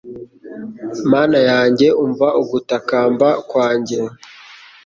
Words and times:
Mana 1.11 1.39
yanjye 1.49 1.87
umva 2.03 2.27
ugutakamba 2.41 3.29
kwanjye 3.49 3.97